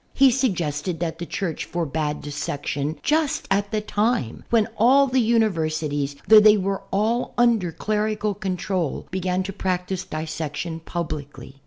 [0.15, 6.15] He suggested that the Church forbade dissection, just at the time when all the universities,
[6.27, 11.57] though they were all under clerical control, began to practice dissection publicly.